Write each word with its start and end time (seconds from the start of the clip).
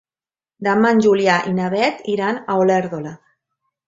Demà 0.67 0.93
en 0.95 1.01
Julià 1.05 1.35
i 1.51 1.53
na 1.57 1.67
Beth 1.73 2.01
iran 2.13 2.39
a 2.39 2.57
Olèrdola. 2.63 3.13